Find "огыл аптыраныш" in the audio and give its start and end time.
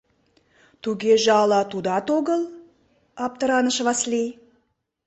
2.17-3.77